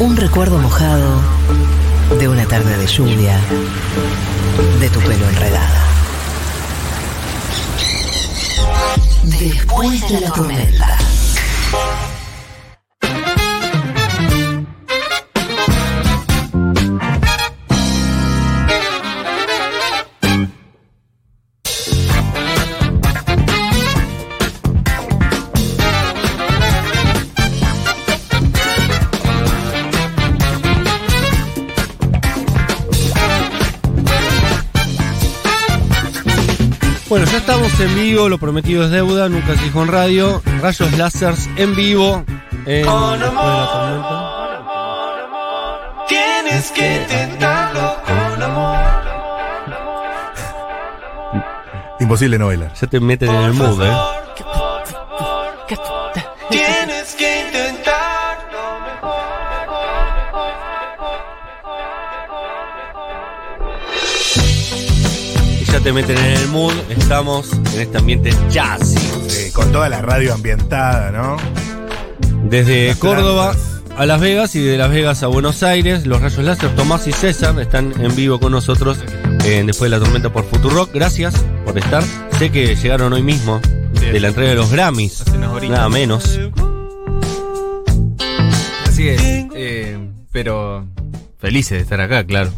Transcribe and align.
Un 0.00 0.16
recuerdo 0.16 0.58
mojado 0.58 1.20
de 2.18 2.26
una 2.26 2.46
tarde 2.46 2.74
de 2.78 2.86
lluvia, 2.86 3.38
de 4.80 4.88
tu 4.88 4.98
pelo 5.00 5.28
enredado. 5.28 5.74
Después 9.24 10.08
de 10.08 10.20
la 10.22 10.32
tormenta. 10.32 10.98
En 37.80 37.94
vivo, 37.94 38.28
lo 38.28 38.38
prometido 38.38 38.84
es 38.84 38.90
deuda, 38.90 39.28
nunca 39.28 39.56
se 39.56 39.64
dijo 39.64 39.82
en 39.82 39.88
radio. 39.88 40.42
Rayos 40.60 40.96
Lásers 40.98 41.48
en 41.56 41.74
vivo. 41.74 42.24
En 42.66 42.84
la 42.84 43.70
tormenta. 43.72 44.36
Tienes 46.08 46.70
que 46.72 47.02
intentarlo 47.02 47.96
con 48.04 48.42
amor. 48.42 48.78
Imposible 52.00 52.38
no 52.38 52.46
bailar. 52.46 52.72
Ya 52.74 52.86
te 52.86 53.00
meten 53.00 53.30
en 53.30 53.42
el 53.42 53.54
mood, 53.54 53.82
eh. 53.82 54.19
Ya 65.72 65.80
te 65.80 65.92
meten 65.92 66.16
en 66.18 66.24
el 66.24 66.48
mood. 66.48 66.72
Estamos 66.90 67.52
en 67.74 67.80
este 67.80 67.98
ambiente 67.98 68.30
jazzy. 68.50 68.98
Eh, 69.30 69.50
con 69.52 69.70
toda 69.72 69.88
la 69.88 70.02
radio 70.02 70.34
ambientada, 70.34 71.10
¿no? 71.10 71.36
Desde 72.48 72.88
Las 72.88 72.96
Córdoba 72.96 73.52
plantas. 73.52 73.98
a 74.00 74.06
Las 74.06 74.20
Vegas 74.20 74.54
y 74.56 74.60
de 74.60 74.76
Las 74.78 74.90
Vegas 74.90 75.22
a 75.22 75.26
Buenos 75.28 75.62
Aires, 75.62 76.06
los 76.06 76.20
Rayos 76.20 76.44
Láser, 76.44 76.74
Tomás 76.74 77.06
y 77.06 77.12
César 77.12 77.58
están 77.60 77.92
en 78.00 78.14
vivo 78.16 78.40
con 78.40 78.52
nosotros 78.52 78.98
Después 79.40 79.90
de 79.90 79.96
la 79.98 80.04
Tormenta 80.04 80.30
por 80.32 80.44
Futurock. 80.44 80.92
Gracias 80.92 81.34
por 81.64 81.76
estar. 81.76 82.04
Sé 82.38 82.50
que 82.50 82.76
llegaron 82.76 83.12
hoy 83.12 83.22
mismo 83.22 83.60
de 83.92 84.20
la 84.20 84.28
entrega 84.28 84.50
de 84.50 84.56
los 84.56 84.70
Grammys, 84.70 85.24
nada 85.68 85.88
menos. 85.88 86.38
Así 88.86 89.08
es. 89.08 89.20
eh, 89.54 89.98
pero 90.30 90.86
felices 91.38 91.78
de 91.78 91.82
estar 91.82 92.00
acá, 92.00 92.24
claro. 92.24 92.52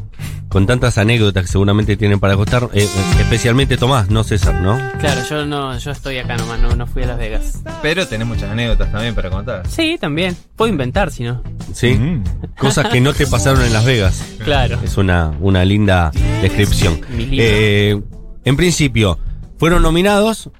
Con 0.53 0.67
tantas 0.67 0.98
anécdotas 0.98 1.47
que 1.47 1.50
seguramente 1.50 1.97
tienen 1.97 2.20
para 2.20 2.36
contar, 2.36 2.69
eh, 2.75 2.86
especialmente 3.19 3.78
Tomás, 3.78 4.11
no 4.11 4.22
César, 4.22 4.61
¿no? 4.61 4.78
Claro, 5.00 5.22
yo 5.27 5.47
no, 5.47 5.78
yo 5.78 5.91
estoy 5.91 6.19
acá 6.19 6.36
nomás, 6.36 6.61
no, 6.61 6.77
no 6.77 6.86
fui 6.86 7.05
a 7.05 7.06
Las 7.06 7.19
Vegas. 7.19 7.62
Pero 7.81 8.06
tenés 8.06 8.27
muchas 8.27 8.50
anécdotas 8.50 8.92
también 8.92 9.14
para 9.14 9.30
contar. 9.30 9.67
Sí, 9.67 9.97
también. 9.98 10.36
Puedo 10.55 10.70
inventar, 10.70 11.11
si 11.11 11.25
no. 11.25 11.42
Sí. 11.73 11.95
Mm. 11.95 12.25
Cosas 12.58 12.89
que 12.89 13.00
no 13.00 13.14
te 13.14 13.27
pasaron 13.27 13.64
en 13.64 13.73
Las 13.73 13.86
Vegas. 13.86 14.23
Claro. 14.45 14.78
Es 14.84 14.98
una, 14.98 15.33
una 15.41 15.64
linda 15.64 16.11
descripción. 16.42 17.00
Mi. 17.17 17.28
Eh, 17.41 17.98
en 18.45 18.56
principio, 18.56 19.19
fueron 19.56 19.83
nominados 19.83 20.50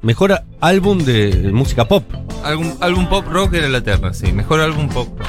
Mejor 0.00 0.42
álbum 0.60 0.98
de 0.98 1.50
música 1.52 1.88
pop. 1.88 2.04
Álbum, 2.44 2.74
álbum 2.80 3.08
pop 3.08 3.26
rock 3.26 3.54
era 3.54 3.68
la 3.68 3.80
terna, 3.80 4.14
sí. 4.14 4.30
Mejor 4.30 4.60
álbum 4.60 4.88
pop 4.88 5.18
rock. 5.18 5.28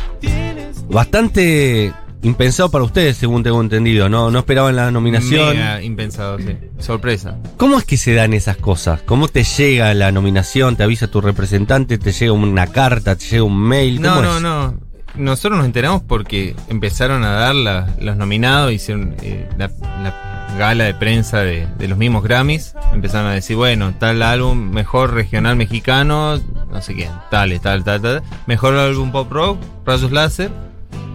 Bastante 0.89 1.91
impensado 2.21 2.69
para 2.69 2.83
ustedes, 2.83 3.17
según 3.17 3.43
tengo 3.43 3.61
entendido. 3.61 4.09
No, 4.09 4.29
no 4.31 4.39
esperaban 4.39 4.75
la 4.75 4.91
nominación. 4.91 5.55
Mega 5.55 5.81
impensado, 5.81 6.37
sí. 6.39 6.57
Sorpresa. 6.79 7.37
¿Cómo 7.57 7.77
es 7.77 7.85
que 7.85 7.97
se 7.97 8.13
dan 8.13 8.33
esas 8.33 8.57
cosas? 8.57 9.02
¿Cómo 9.03 9.27
te 9.27 9.43
llega 9.43 9.93
la 9.93 10.11
nominación? 10.11 10.75
¿Te 10.75 10.83
avisa 10.83 11.08
tu 11.08 11.21
representante? 11.21 11.97
¿Te 11.97 12.11
llega 12.11 12.31
una 12.33 12.67
carta? 12.67 13.15
¿Te 13.15 13.25
llega 13.25 13.43
un 13.43 13.59
mail? 13.59 14.02
No, 14.02 14.15
¿Cómo 14.15 14.21
no, 14.23 14.35
es? 14.37 14.41
no. 14.41 14.89
Nosotros 15.15 15.58
nos 15.58 15.65
enteramos 15.65 16.03
porque 16.03 16.55
empezaron 16.69 17.23
a 17.23 17.31
dar 17.31 17.55
la- 17.55 17.95
los 17.99 18.15
nominados, 18.15 18.71
hicieron 18.71 19.15
eh, 19.23 19.49
la, 19.58 19.67
la 20.03 20.55
gala 20.58 20.83
de 20.83 20.93
prensa 20.93 21.39
de, 21.39 21.67
de 21.79 21.87
los 21.87 21.97
mismos 21.97 22.23
Grammys. 22.23 22.75
Empezaron 22.93 23.27
a 23.27 23.33
decir, 23.33 23.55
bueno, 23.55 23.93
tal 23.97 24.21
álbum, 24.21 24.69
mejor 24.69 25.13
regional 25.13 25.55
mexicano, 25.55 26.39
no 26.71 26.81
sé 26.81 26.93
quién, 26.93 27.09
tal, 27.31 27.59
tal, 27.59 27.83
tal, 27.83 28.02
tal. 28.02 28.23
Mejor 28.45 28.75
álbum 28.75 29.11
pop 29.11 29.31
rock, 29.31 29.58
Rayos 29.85 30.11
Láser. 30.11 30.52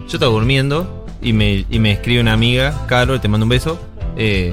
Yo 0.08 0.16
estaba 0.18 0.32
durmiendo 0.32 1.06
y 1.22 1.32
me, 1.32 1.64
y 1.70 1.78
me 1.78 1.92
escribe 1.92 2.20
una 2.20 2.32
amiga, 2.32 2.86
Caro, 2.86 3.20
te 3.20 3.28
mando 3.28 3.44
un 3.44 3.50
beso. 3.50 3.78
eh, 4.16 4.52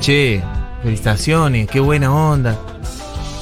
che, 0.00 0.42
felicitaciones, 0.82 1.68
qué 1.68 1.80
buena 1.80 2.12
onda. 2.14 2.56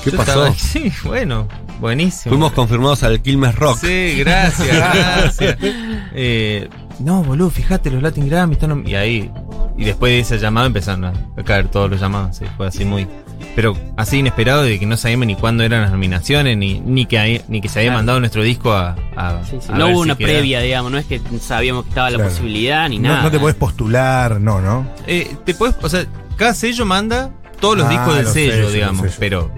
¿Qué 0.05 0.11
Yo 0.11 0.17
pasó? 0.17 0.47
estaba- 0.47 0.55
sí, 0.57 0.93
bueno, 1.05 1.47
buenísimo. 1.81 2.31
Fuimos 2.35 2.53
confirmados 2.53 3.03
al 3.03 3.21
Quilmes 3.21 3.55
Rock. 3.55 3.79
Sí, 3.79 4.15
gracias, 4.19 4.69
gracias. 4.77 5.57
Eh, 6.15 6.69
no, 6.99 7.23
boludo, 7.25 7.49
fíjate, 7.51 7.91
los 7.91 8.03
Latin 8.03 8.29
Grammy 8.29 8.53
están... 8.55 8.87
Y 8.87 8.95
ahí, 8.95 9.31
y 9.79 9.85
después 9.85 10.13
de 10.13 10.21
esa 10.21 10.37
llamada 10.37 10.67
empezaron 10.67 11.07
a, 11.07 11.13
a 11.37 11.43
caer 11.43 11.69
todos 11.69 11.91
los 11.91 11.99
llamados, 12.01 12.37
sí, 12.37 12.45
fue 12.57 12.67
así 12.67 12.85
muy... 12.85 13.07
Pero 13.55 13.77
así 13.97 14.19
inesperado 14.19 14.63
de 14.63 14.79
que 14.79 14.87
no 14.87 14.97
sabíamos 14.97 15.27
ni 15.27 15.35
cuándo 15.37 15.63
eran 15.63 15.83
las 15.83 15.91
nominaciones, 15.93 16.57
ni, 16.57 16.81
ni, 16.81 17.07
que, 17.07 17.19
hay- 17.19 17.43
ni 17.49 17.61
que 17.61 17.69
se 17.69 17.81
había 17.81 17.91
Claro. 17.91 17.99
mandado 17.99 18.21
nuestro 18.21 18.43
disco 18.43 18.73
a... 18.73 18.97
a- 19.17 19.43
Sí, 19.45 19.59
sí. 19.61 19.69
a 19.73 19.77
No 19.77 19.89
hubo 19.89 19.97
si 19.99 20.11
una 20.11 20.15
previa, 20.15 20.61
digamos, 20.61 20.91
no 20.93 20.99
es 20.99 21.07
que 21.07 21.21
sabíamos 21.41 21.85
que 21.85 21.91
estaba 21.91 22.11
la 22.11 22.25
posibilidad 22.25 22.89
ni 22.89 22.99
No, 22.99 23.09
nada. 23.11 23.23
no 23.25 23.31
te 23.31 23.39
podés 23.39 23.57
postular, 23.57 24.41
no, 24.41 24.61
¿no? 24.61 24.87
Eh, 25.07 25.37
te 25.45 25.55
puedes, 25.55 25.77
o 25.83 25.89
sea, 25.89 26.07
cada 26.37 26.55
sello 26.55 26.87
manda 26.87 27.31
todos 27.61 27.77
los 27.79 27.87
Ah, 27.87 27.91
discos 27.91 28.15
del 28.17 28.25
los 28.25 28.33
sello, 28.33 28.53
sellos, 28.53 28.73
digamos, 28.73 29.01
sellos. 29.03 29.17
pero 29.19 29.51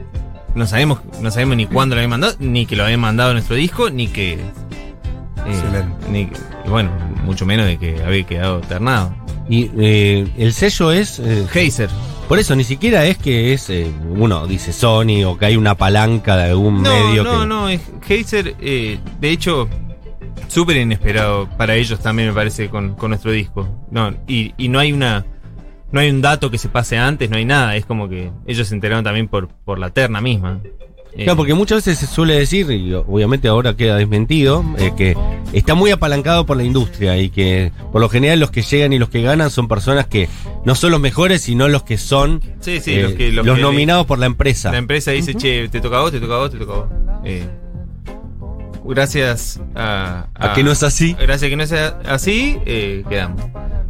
no 0.54 0.66
sabemos, 0.66 0.98
no 1.20 1.30
sabemos 1.30 1.56
ni 1.56 1.66
cuándo 1.66 1.94
lo 1.94 2.00
habían 2.00 2.10
mandado, 2.10 2.34
ni 2.40 2.66
que 2.66 2.76
lo 2.76 2.84
habían 2.84 3.00
mandado 3.00 3.32
nuestro 3.32 3.54
disco, 3.56 3.90
ni 3.90 4.08
que. 4.08 4.34
eh, 4.34 4.40
Excelente. 5.46 5.94
ni 6.10 6.26
que- 6.26 6.36
y 6.66 6.68
bueno, 6.70 6.90
mucho 7.24 7.46
menos 7.46 7.66
de 7.66 7.78
que 7.78 8.02
había 8.04 8.24
quedado 8.24 8.60
ternado. 8.60 9.14
Y 9.48 9.70
eh, 9.78 10.26
el 10.38 10.52
sello 10.54 10.90
es. 10.92 11.18
eh, 11.18 11.46
Heiser. 11.52 11.90
Por 12.28 12.38
eso, 12.38 12.54
ni 12.56 12.64
siquiera 12.64 13.04
es 13.06 13.18
que 13.18 13.52
es. 13.52 13.68
eh, 13.70 13.90
uno 14.08 14.46
dice 14.46 14.72
Sony 14.72 15.24
o 15.26 15.36
que 15.38 15.46
hay 15.46 15.56
una 15.56 15.74
palanca 15.76 16.36
de 16.36 16.44
algún 16.50 16.82
No, 16.82 16.90
medio 16.90 17.24
no, 17.24 17.40
que. 17.40 17.46
no, 17.46 17.68
es 17.68 17.80
Heiser, 18.08 18.54
eh, 18.60 18.98
de 19.20 19.30
hecho, 19.30 19.68
súper 20.48 20.76
inesperado 20.76 21.48
para 21.56 21.74
ellos 21.76 22.00
también 22.00 22.28
me 22.28 22.34
parece 22.34 22.68
con, 22.68 22.94
con 22.94 23.10
nuestro 23.10 23.30
disco. 23.30 23.68
No, 23.90 24.12
y, 24.26 24.54
y 24.56 24.68
no 24.68 24.78
hay 24.78 24.92
una. 24.92 25.24
No 25.92 26.00
hay 26.00 26.10
un 26.10 26.20
dato 26.22 26.50
que 26.50 26.58
se 26.58 26.68
pase 26.68 26.98
antes, 26.98 27.30
no 27.30 27.36
hay 27.36 27.44
nada. 27.44 27.76
Es 27.76 27.86
como 27.86 28.08
que 28.08 28.32
ellos 28.46 28.66
se 28.66 28.74
enteraron 28.74 29.04
también 29.04 29.28
por, 29.28 29.46
por 29.48 29.78
la 29.78 29.90
terna 29.90 30.20
misma. 30.20 30.60
Eh, 31.16 31.24
Claro, 31.24 31.36
porque 31.36 31.54
muchas 31.54 31.84
veces 31.84 31.98
se 31.98 32.12
suele 32.12 32.34
decir, 32.38 32.68
y 32.72 32.92
obviamente 32.92 33.46
ahora 33.46 33.76
queda 33.76 33.96
desmentido, 33.96 34.64
eh, 34.78 34.92
que 34.96 35.16
está 35.52 35.74
muy 35.74 35.92
apalancado 35.92 36.44
por 36.44 36.56
la 36.56 36.64
industria 36.64 37.16
y 37.18 37.30
que 37.30 37.70
por 37.92 38.00
lo 38.00 38.08
general 38.08 38.40
los 38.40 38.50
que 38.50 38.62
llegan 38.62 38.92
y 38.92 38.98
los 38.98 39.08
que 39.10 39.22
ganan 39.22 39.50
son 39.50 39.68
personas 39.68 40.06
que 40.08 40.28
no 40.64 40.74
son 40.74 40.90
los 40.90 41.00
mejores, 41.00 41.40
sino 41.42 41.68
los 41.68 41.84
que 41.84 41.98
son 41.98 42.40
Sí, 42.60 42.80
sí, 42.80 42.94
eh, 42.94 43.02
los 43.02 43.12
que- 43.12 43.30
los 43.30 43.46
los 43.46 43.56
que- 43.56 43.62
nominados 43.62 44.06
por 44.06 44.18
la 44.18 44.26
empresa. 44.26 44.72
La 44.72 44.78
empresa 44.78 45.12
dice, 45.12 45.34
che, 45.34 45.68
te 45.68 45.80
toca 45.80 45.98
a 45.98 46.00
vos, 46.00 46.10
te 46.10 46.18
toca 46.20 46.34
a 46.34 46.38
vos, 46.38 46.50
te 46.50 46.58
toca 46.58 46.72
a 46.72 46.76
vos. 46.78 46.88
Gracias 48.86 49.60
a, 49.74 50.26
A 50.34 50.52
que 50.54 50.62
no 50.62 50.70
es 50.72 50.82
así. 50.82 51.14
Gracias 51.14 51.44
a 51.44 51.48
que 51.48 51.56
no 51.56 51.66
sea 51.66 51.98
así, 52.06 52.58
eh, 52.66 53.02
quedamos. 53.08 53.42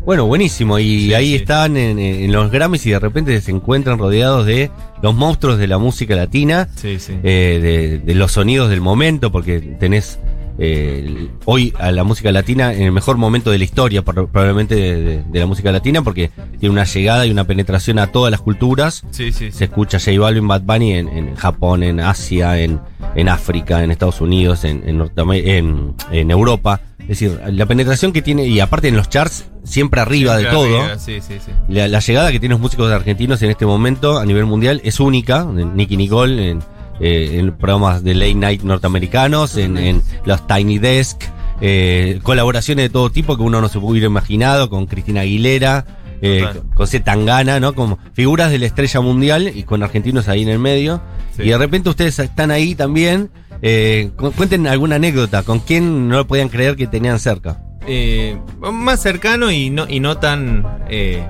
Bueno, 0.05 0.27
buenísimo. 0.27 0.79
Y 0.79 1.07
Sí, 1.07 1.15
ahí 1.15 1.29
sí. 1.31 1.35
están 1.37 1.77
en, 1.77 1.99
en 1.99 2.31
los 2.33 2.51
Grammys 2.51 2.85
y 2.87 2.91
de 2.91 2.99
repente 2.99 3.41
se 3.41 3.51
encuentran 3.51 3.99
rodeados 3.99 4.45
de 4.47 4.71
los 5.03 5.15
monstruos 5.15 5.59
de 5.59 5.67
la 5.67 5.79
música 5.79 6.15
latina, 6.15 6.69
Sí, 6.77 6.99
sí. 6.99 7.15
eh, 7.23 7.59
de, 7.63 7.99
de 8.01 8.15
los 8.15 8.33
sonidos 8.33 8.69
del 8.71 8.81
momento, 8.83 9.33
porque 9.33 9.61
tenés 9.81 10.19
eh, 10.59 11.29
hoy 11.45 11.73
a 11.79 11.91
la 11.91 12.05
música 12.05 12.31
latina 12.33 12.73
en 12.73 12.83
el 12.83 12.93
mejor 12.93 13.17
momento 13.17 13.51
de 13.51 13.59
la 13.59 13.65
historia, 13.65 14.03
probablemente 14.03 14.75
de, 14.75 15.03
de- 15.03 15.23
de 15.25 15.39
la 15.41 15.47
música 15.47 15.73
latina, 15.73 16.03
porque 16.03 16.31
tiene 16.61 16.73
una 16.73 16.85
llegada 16.85 17.27
y 17.27 17.31
una 17.31 17.45
penetración 17.45 17.99
a 17.99 18.09
todas 18.09 18.31
las 18.31 18.41
culturas. 18.41 19.03
sí, 19.11 19.33
sí, 19.33 19.51
sí. 19.51 19.53
Se 19.53 19.65
escucha 19.65 19.99
J 19.99 20.19
Balvin, 20.21 20.47
Bad 20.47 20.63
Bunny 20.63 20.93
en, 20.95 21.09
en 21.09 21.35
Japón, 21.35 21.83
en 21.83 22.01
Asia, 22.01 22.59
en, 22.61 22.81
en 23.15 23.29
África, 23.29 23.83
en 23.83 23.91
Estados 23.91 24.21
Unidos, 24.21 24.65
en, 24.65 24.83
en, 24.87 25.95
en, 26.13 26.31
Europa. 26.31 26.81
Es 27.01 27.09
decir, 27.09 27.39
la 27.51 27.67
penetración 27.67 28.13
que 28.13 28.23
tiene, 28.23 28.47
y 28.47 28.61
aparte 28.61 28.89
en 28.89 28.97
los 28.97 29.11
charts, 29.11 29.47
siempre 29.63 30.01
arriba 30.01 30.37
de 30.37 30.45
todo. 30.47 30.65
arriba, 30.81 30.99
Sí, 30.99 31.21
sí, 31.21 31.35
sí. 31.45 31.51
La, 31.69 31.87
la 31.89 31.99
llegada 32.01 32.33
que 32.33 32.41
tienen 32.41 32.55
los 32.55 32.61
músicos 32.61 32.91
argentinos 32.91 33.43
en 33.43 33.51
este 33.51 33.67
momento 33.67 34.19
a 34.19 34.25
nivel 34.25 34.47
mundial 34.47 34.81
es 34.85 35.01
única. 35.01 35.45
Nicky 35.45 35.97
Nicole 35.99 36.51
en, 36.51 36.61
eh, 37.01 37.39
en 37.39 37.53
programas 37.57 38.03
de 38.05 38.15
late 38.15 38.35
night 38.35 38.63
norteamericanos, 38.63 39.57
en, 39.57 39.77
en 39.79 40.03
los 40.25 40.47
Tiny 40.47 40.79
Desk, 40.79 41.21
eh, 41.61 42.21
colaboraciones 42.23 42.85
de 42.85 42.89
todo 42.91 43.11
tipo 43.11 43.37
que 43.37 43.43
uno 43.43 43.61
no 43.61 43.69
se 43.69 43.79
hubiera 43.79 44.07
imaginado 44.07 44.69
con 44.71 44.87
Cristina 44.87 45.23
Aguilera, 45.23 45.85
eh, 46.23 46.47
con 46.75 46.87
C. 46.87 47.01
Tangana, 47.01 47.61
¿no? 47.61 47.75
Como 47.75 47.99
figuras 48.15 48.51
de 48.51 48.59
la 48.59 48.67
estrella 48.67 49.01
mundial 49.01 49.51
y 49.55 49.63
con 49.65 49.83
argentinos 49.83 50.29
ahí 50.29 50.43
en 50.43 50.49
el 50.49 50.59
medio. 50.59 51.03
Sí. 51.37 51.43
Y 51.43 51.49
de 51.51 51.59
repente 51.59 51.91
ustedes 51.91 52.19
están 52.19 52.51
ahí 52.51 52.75
también. 52.75 53.31
Eh, 53.63 54.11
cu- 54.17 54.33
cuenten 54.33 54.67
alguna 54.67 54.97
anécdota. 54.97 55.43
¿Con 55.43 55.61
quién 55.61 56.09
no 56.09 56.17
lo 56.17 56.27
podían 56.27 56.49
creer 56.49 56.77
que 56.77 56.87
tenían 56.87 57.19
cerca? 57.19 57.61
Eh, 57.87 58.39
más 58.73 59.03
cercano 59.03 59.51
y 59.51 59.69
no, 59.71 59.87
y 59.89 60.01
no 60.01 60.17
tan. 60.19 60.65
eh, 60.89 61.25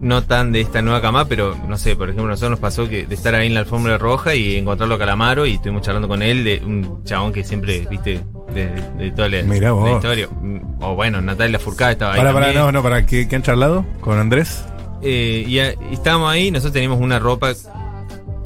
no 0.00 0.22
tan 0.22 0.52
de 0.52 0.60
esta 0.60 0.80
nueva 0.82 1.00
cama, 1.02 1.24
pero 1.26 1.56
no 1.66 1.76
sé, 1.76 1.96
por 1.96 2.08
ejemplo, 2.08 2.26
a 2.26 2.30
nosotros 2.30 2.50
nos 2.52 2.60
pasó 2.60 2.88
que 2.88 3.06
de 3.06 3.14
estar 3.14 3.34
ahí 3.34 3.48
en 3.48 3.54
la 3.54 3.60
alfombra 3.60 3.98
roja 3.98 4.34
y 4.34 4.56
encontrarlo 4.56 4.94
a 4.94 4.98
Calamaro 4.98 5.44
y 5.46 5.54
estuvimos 5.54 5.82
charlando 5.82 6.06
con 6.08 6.22
él 6.22 6.44
de 6.44 6.62
un 6.64 7.02
chabón 7.04 7.32
que 7.32 7.42
siempre, 7.42 7.86
viste, 7.90 8.20
de, 8.54 8.68
de 8.96 9.10
toda 9.10 9.28
la, 9.28 9.42
Mirá 9.42 9.72
vos. 9.72 9.88
la 9.90 9.96
historia. 9.96 10.28
Mm, 10.40 10.58
O 10.82 10.94
bueno, 10.94 11.20
Natalia 11.20 11.58
Furcada 11.58 11.92
estaba 11.92 12.12
ahí. 12.12 12.18
Para, 12.18 12.32
para, 12.32 12.46
también. 12.46 12.64
no, 12.64 12.70
no, 12.72 12.82
para, 12.82 13.04
¿qué, 13.06 13.26
qué 13.28 13.36
han 13.36 13.42
charlado 13.42 13.84
con 14.00 14.18
Andrés? 14.18 14.64
Eh, 15.02 15.44
y, 15.46 15.58
a- 15.58 15.72
y 15.72 15.94
estábamos 15.94 16.30
ahí, 16.30 16.50
nosotros 16.50 16.72
teníamos 16.74 17.00
una 17.00 17.18
ropa 17.18 17.52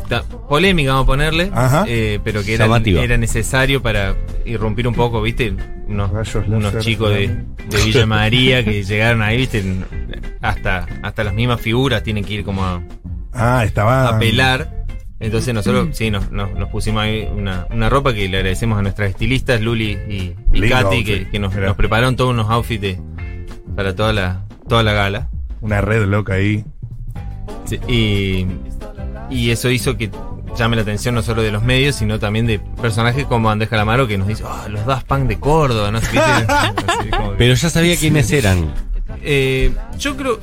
ta- 0.08 0.22
polémica, 0.48 0.90
vamos 0.92 1.04
a 1.04 1.06
ponerle, 1.06 1.50
Ajá. 1.54 1.84
eh, 1.86 2.18
pero 2.24 2.42
que 2.42 2.54
era, 2.54 2.66
era 2.66 3.16
necesario 3.16 3.82
para 3.82 4.14
irrumpir 4.44 4.86
un 4.88 4.94
poco, 4.94 5.22
¿viste? 5.22 5.54
Unos, 5.92 6.78
chicos 6.78 7.10
de, 7.10 7.28
de 7.28 7.84
Villa 7.84 8.06
María 8.06 8.64
que 8.64 8.82
llegaron 8.84 9.22
ahí, 9.22 9.36
¿viste? 9.38 9.62
Hasta, 10.40 10.86
hasta 11.02 11.24
las 11.24 11.34
mismas 11.34 11.60
figuras 11.60 12.02
tienen 12.02 12.24
que 12.24 12.34
ir 12.34 12.44
como 12.44 12.64
a, 12.64 12.82
Ah, 13.32 13.64
estaba. 13.64 14.08
a 14.08 14.18
pelar. 14.18 14.84
Entonces 15.20 15.54
nosotros 15.54 15.90
sí 15.92 16.10
nos, 16.10 16.32
nos, 16.32 16.52
nos 16.54 16.68
pusimos 16.70 17.02
ahí 17.02 17.28
una, 17.32 17.66
una 17.70 17.88
ropa 17.88 18.12
que 18.12 18.28
le 18.28 18.38
agradecemos 18.38 18.76
a 18.78 18.82
nuestras 18.82 19.10
estilistas, 19.10 19.60
Luli 19.60 19.92
y, 20.08 20.34
Katy, 20.68 21.04
que, 21.30 21.38
nos, 21.38 21.54
prepararon 21.76 22.16
todos 22.16 22.32
unos 22.32 22.50
outfits 22.50 22.80
de- 22.82 23.00
para 23.76 23.94
toda 23.94 24.12
la, 24.12 24.44
toda 24.68 24.82
la 24.82 24.92
gala. 24.92 25.28
Una 25.60 25.80
red 25.80 26.06
loca 26.06 26.34
ahí. 26.34 26.64
Sí, 27.64 27.78
y, 27.86 28.46
y 29.30 29.50
eso 29.50 29.70
hizo 29.70 29.96
que 29.96 30.10
llame 30.56 30.76
la 30.76 30.82
atención 30.82 31.14
no 31.14 31.22
solo 31.22 31.42
de 31.42 31.50
los 31.50 31.62
medios, 31.62 31.96
sino 31.96 32.18
también 32.18 32.46
de 32.46 32.58
personajes 32.58 33.26
como 33.26 33.50
Andrés 33.50 33.68
Calamaro 33.70 34.06
que 34.06 34.18
nos 34.18 34.28
dice, 34.28 34.44
"Ah, 34.46 34.66
los 34.68 34.84
Daft 34.86 35.06
Punk 35.06 35.22
de 35.28 35.38
Córdoba, 35.38 35.90
¿no? 35.90 35.98
Así 36.02 36.16
como 37.10 37.30
que- 37.32 37.36
Pero 37.38 37.54
ya 37.54 37.70
sabía 37.70 37.96
quiénes 37.96 38.30
eran. 38.32 38.72
Eh, 39.22 39.72
yo 39.98 40.16
creo, 40.16 40.40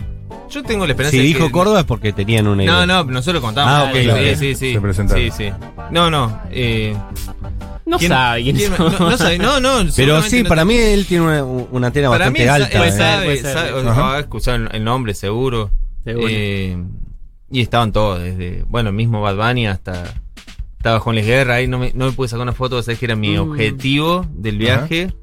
yo 0.49 0.63
tengo 0.63 0.85
la 0.85 0.93
esperanza 0.93 1.11
Si 1.11 1.17
de 1.17 1.23
dijo 1.23 1.45
que- 1.47 1.51
Córdoba 1.51 1.79
es 1.81 1.85
porque 1.85 2.13
tenían 2.13 2.47
una 2.47 2.63
idea. 2.63 2.73
No, 2.73 2.85
no, 2.85 3.03
nosotros 3.11 3.41
contamos. 3.43 3.71
Ah, 3.73 3.83
ok, 3.89 3.95
sí, 3.97 4.03
claro. 4.03 4.21
sí, 4.37 4.55
sí. 4.55 4.73
Se. 4.93 5.09
Sí, 5.15 5.31
sí. 5.35 5.51
No, 5.91 6.09
no. 6.09 6.41
Eh, 6.51 6.95
No 7.85 7.97
¿quién- 7.97 8.09
sabe 8.11 8.43
quién 8.43 8.57
no, 8.77 8.89
no 8.89 9.17
sabe, 9.17 9.37
no, 9.39 9.59
no. 9.59 9.79
Pero 9.95 10.21
sí, 10.21 10.43
no- 10.43 10.49
para 10.49 10.63
mí 10.65 10.75
él 10.75 11.05
tiene 11.07 11.25
una, 11.25 11.43
una 11.43 11.87
antena 11.87 12.07
mí 12.09 12.11
bastante 12.11 12.43
él 12.43 12.49
alta. 12.49 12.71
sa- 12.71 12.83
él 12.83 12.89
¿eh? 12.89 12.91
sabe, 12.97 13.25
Puede 13.25 13.41
ser. 13.41 13.53
sabe- 13.53 13.89
Ajá. 13.89 14.01
va 14.01 14.15
a 14.15 14.19
escuchar 14.19 14.55
el, 14.55 14.69
el 14.73 14.83
nombre 14.83 15.13
seguro. 15.13 15.71
Seguro. 16.03 16.27
Eh, 16.29 16.77
y 17.51 17.61
estaban 17.61 17.91
todos, 17.91 18.21
desde, 18.21 18.63
bueno, 18.67 18.91
mismo 18.91 19.21
Bad 19.21 19.35
Bunny 19.37 19.67
hasta. 19.67 20.13
Estaba 20.77 20.99
Juan 21.01 21.15
Luis 21.17 21.27
Guerra, 21.27 21.55
ahí 21.55 21.67
no 21.67 21.77
me, 21.77 21.91
no 21.93 22.05
me 22.05 22.11
pude 22.13 22.29
sacar 22.29 22.43
una 22.43 22.53
foto, 22.53 22.81
sabes 22.81 22.99
que 22.99 23.05
era 23.05 23.15
mi 23.17 23.35
Mm. 23.35 23.39
objetivo 23.41 24.25
del 24.33 24.57
viaje. 24.57 25.13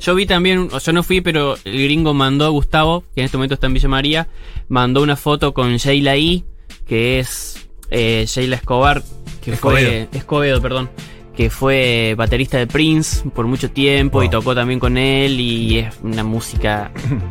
Yo 0.00 0.14
vi 0.14 0.24
también, 0.26 0.68
o 0.72 0.78
yo 0.78 0.92
no 0.92 1.02
fui, 1.02 1.20
pero 1.20 1.56
el 1.64 1.82
gringo 1.84 2.14
mandó 2.14 2.46
a 2.46 2.48
Gustavo, 2.48 3.04
que 3.14 3.20
en 3.20 3.26
este 3.26 3.36
momento 3.36 3.54
está 3.54 3.66
en 3.66 3.74
Villa 3.74 3.88
María, 3.88 4.28
mandó 4.68 5.02
una 5.02 5.16
foto 5.16 5.52
con 5.52 5.76
Sheila 5.76 6.16
E, 6.16 6.44
que 6.86 7.18
es 7.18 7.68
eh, 7.90 8.24
Sheila 8.26 8.56
Escobar, 8.56 9.02
que 9.42 9.52
Escobedo. 9.52 10.06
fue 10.08 10.18
Escobedo, 10.18 10.62
perdón, 10.62 10.88
que 11.36 11.48
fue 11.50 12.14
baterista 12.16 12.58
de 12.58 12.66
Prince 12.66 13.28
por 13.30 13.46
mucho 13.46 13.70
tiempo 13.70 14.22
y 14.22 14.28
tocó 14.28 14.54
también 14.54 14.78
con 14.78 14.98
él 14.98 15.40
y 15.40 15.78
es 15.78 15.94
una 16.02 16.22
música 16.24 16.90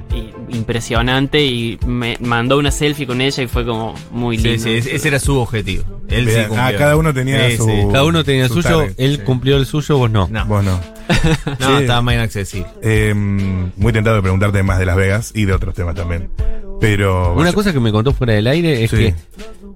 impresionante 0.50 1.46
y 1.46 1.78
me 1.86 2.18
mandó 2.22 2.58
una 2.58 2.72
selfie 2.72 3.06
con 3.08 3.22
ella 3.22 3.44
y 3.44 3.48
fue 3.48 3.66
como 3.66 3.94
muy 4.12 4.38
Sí, 4.38 4.44
lindo. 4.50 4.64
sí, 4.64 4.70
ese 4.76 4.96
ese 4.96 5.08
era 5.08 5.20
su 5.20 5.38
objetivo. 5.40 5.84
Él 6.10 6.28
sí. 6.30 6.40
Ah, 6.58 6.72
cada 6.78 6.96
uno 6.98 7.14
tenía 7.14 7.50
Sí, 7.52 7.58
su- 7.58 7.66
sí. 7.66 7.72
Cada 7.92 8.04
uno 8.04 8.24
tenía 8.24 8.48
Su 8.48 8.56
suyo, 8.56 8.78
talent, 8.80 9.00
él 9.00 9.16
sí. 9.18 9.22
cumplió 9.24 9.58
el 9.58 9.66
suyo, 9.66 9.98
vos 9.98 10.12
no. 10.12 10.28
No, 10.30 10.46
Bueno, 10.46 10.80
no, 11.60 11.68
Sí. 11.78 11.82
estaba 11.82 12.02
más 12.02 12.16
inaccesible. 12.16 12.68
eh, 12.82 13.14
muy 13.16 13.94
tentado 13.94 14.16
de 14.18 14.22
preguntarte 14.22 14.64
más 14.64 14.80
de 14.80 14.86
Las 14.86 14.96
Vegas 14.96 15.32
y 15.36 15.46
de 15.46 15.54
otros 15.54 15.74
temas 15.74 15.96
también. 15.96 16.30
Pero. 16.80 17.36
Una 17.36 17.54
cosa 17.54 17.72
que 17.72 17.80
me 17.80 17.92
contó 17.92 18.12
fuera 18.14 18.34
del 18.34 18.48
aire 18.48 18.84
es 18.84 18.90
Sí. 18.92 18.98
que 18.98 19.16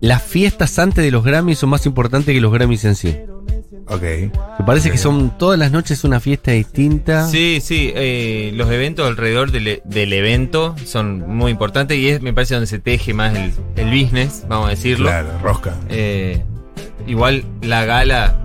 las 0.01 0.23
fiestas 0.23 0.77
antes 0.79 1.03
de 1.05 1.11
los 1.11 1.23
Grammys 1.23 1.59
son 1.59 1.69
más 1.69 1.85
importantes 1.85 2.33
que 2.33 2.41
los 2.41 2.51
Grammys 2.51 2.83
en 2.85 2.95
sí. 2.95 3.15
Ok. 3.87 4.01
Me 4.01 4.65
parece 4.65 4.89
que 4.91 4.97
son 4.97 5.37
todas 5.37 5.59
las 5.59 5.71
noches 5.71 6.03
una 6.03 6.19
fiesta 6.19 6.51
distinta. 6.51 7.27
Sí, 7.27 7.59
sí, 7.61 7.91
eh, 7.95 8.51
los 8.55 8.69
eventos 8.71 9.07
alrededor 9.07 9.51
del, 9.51 9.67
e- 9.67 9.81
del 9.85 10.11
evento 10.13 10.75
son 10.85 11.19
muy 11.35 11.51
importantes 11.51 11.97
y 11.97 12.09
es, 12.09 12.21
me 12.21 12.33
parece, 12.33 12.55
donde 12.55 12.67
se 12.67 12.79
teje 12.79 13.13
más 13.13 13.35
el, 13.35 13.51
el 13.75 13.89
business, 13.89 14.43
vamos 14.47 14.67
a 14.67 14.69
decirlo. 14.71 15.07
Claro, 15.09 15.29
rosca. 15.43 15.75
Eh, 15.89 16.41
igual 17.07 17.43
la 17.61 17.85
gala, 17.85 18.39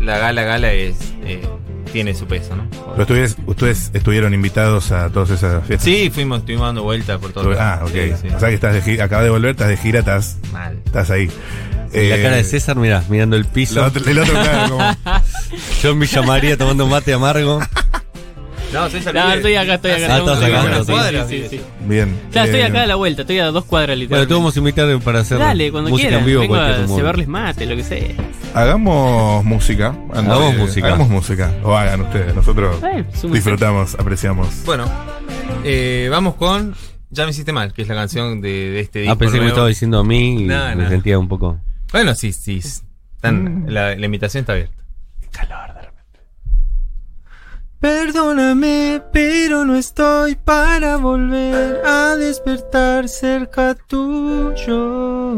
la 0.00 0.18
gala, 0.18 0.42
gala 0.42 0.72
es 0.72 0.96
eh, 1.24 1.42
tiene 1.92 2.14
su 2.14 2.26
peso, 2.26 2.56
¿no? 2.56 2.66
Pero 2.90 3.02
ustedes, 3.02 3.36
ustedes 3.46 3.90
estuvieron 3.94 4.34
invitados 4.34 4.90
a 4.90 5.08
todas 5.10 5.30
esas 5.30 5.64
fiestas. 5.64 5.84
Sí, 5.84 6.10
fuimos, 6.10 6.40
estuvimos 6.40 6.66
dando 6.66 6.82
vueltas 6.82 7.18
por 7.20 7.32
todo. 7.32 7.54
Ah, 7.58 7.80
ok. 7.84 7.90
Sí, 7.92 8.12
sí. 8.22 8.28
O 8.34 8.40
sea 8.40 8.48
que 8.48 8.56
estás 8.56 8.74
de 8.74 8.82
gira, 8.82 9.04
acabas 9.04 9.24
de 9.24 9.30
volver, 9.30 9.52
estás 9.52 9.68
de 9.68 9.76
gira, 9.76 10.00
estás, 10.00 10.38
Mal. 10.52 10.78
estás 10.84 11.10
ahí. 11.10 11.30
La 11.96 12.16
Eh, 12.16 12.22
cara 12.22 12.36
de 12.36 12.44
César, 12.44 12.76
mirá, 12.76 13.02
mirando 13.08 13.36
el 13.36 13.44
piso. 13.46 13.80
la 13.80 13.86
otra- 13.86 14.10
el 14.10 14.18
otro, 14.18 14.32
claro, 14.34 14.68
como. 14.76 14.96
Yo 15.82 15.90
en 15.90 16.00
Villa 16.00 16.22
María 16.22 16.56
tomando 16.56 16.84
un 16.84 16.90
mate 16.90 17.12
amargo. 17.14 17.60
No, 18.72 18.90
César 18.90 19.14
No, 19.14 19.32
estoy 19.32 19.54
acá, 19.54 19.74
estoy 19.74 19.92
acá. 19.92 20.06
Ah, 20.14 20.18
estás 20.18 20.38
acá, 20.42 20.60
acá, 20.62 20.78
estás 20.80 20.86
sí, 20.86 21.16
acá. 21.16 21.26
sí, 21.28 21.46
sí. 21.48 21.60
Bien. 21.86 22.14
Ya 22.32 22.44
estoy 22.44 22.60
Eh, 22.60 22.64
acá 22.64 22.82
a 22.82 22.86
la 22.86 22.96
vuelta, 22.96 23.22
estoy 23.22 23.38
a 23.38 23.46
dos 23.46 23.64
cuadras 23.64 23.90
Bueno, 23.96 24.00
literalmente. 24.02 24.28
te 24.28 24.34
vamos 24.34 24.56
a 24.56 24.58
invitar 24.58 24.98
para 25.00 25.20
hacer 25.20 25.38
Dale, 25.38 25.70
cuando 25.70 25.90
música 25.90 26.08
quieras. 26.08 26.20
en 26.20 26.26
vivo. 26.26 26.40
Vengo 26.42 26.56
a 26.56 26.86
cebarles 26.88 27.28
mate, 27.28 27.64
lo 27.66 27.76
que 27.76 27.84
sea. 27.84 28.08
Hagamos 28.54 29.44
música. 29.44 29.94
Hagamos 30.12 30.56
música. 30.56 30.86
Hagamos 30.88 31.08
música. 31.08 31.50
O 31.62 31.76
hagan 31.76 32.00
ustedes. 32.02 32.34
Nosotros 32.34 32.76
Eh, 32.82 33.04
disfrutamos, 33.30 33.94
apreciamos. 33.94 34.48
Bueno, 34.66 34.84
eh, 35.64 36.08
vamos 36.10 36.34
con 36.34 36.74
Ya 37.10 37.24
me 37.24 37.30
hiciste 37.30 37.52
mal, 37.52 37.72
que 37.72 37.82
es 37.82 37.88
la 37.88 37.94
canción 37.94 38.40
de, 38.40 38.48
de 38.70 38.80
este 38.80 38.98
disco. 39.00 39.12
Ah, 39.14 39.16
pensé 39.16 39.36
que 39.36 39.42
me 39.42 39.48
estaba 39.48 39.68
diciendo 39.68 40.00
a 40.00 40.04
mí 40.04 40.42
y 40.42 40.44
No, 40.44 40.66
me 40.74 40.82
no. 40.84 40.88
sentía 40.90 41.18
un 41.18 41.28
poco. 41.28 41.56
Bueno, 41.92 42.14
sí, 42.14 42.32
sí. 42.32 42.58
están- 42.58 43.64
la, 43.68 43.94
la 43.96 44.06
invitación 44.06 44.42
está 44.42 44.52
abierta. 44.52 44.74
Perdóname, 47.80 49.02
pero 49.12 49.64
no 49.64 49.76
estoy 49.76 50.34
para 50.34 50.96
volver 50.96 51.82
a 51.84 52.16
despertar 52.16 53.08
cerca 53.08 53.74
tuyo. 53.74 55.36